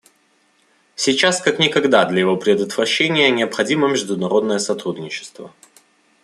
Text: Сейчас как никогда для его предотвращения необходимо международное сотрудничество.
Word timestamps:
Сейчас 0.95 1.39
как 1.41 1.59
никогда 1.59 2.03
для 2.05 2.21
его 2.21 2.35
предотвращения 2.35 3.29
необходимо 3.29 3.87
международное 3.87 4.57
сотрудничество. 4.57 5.53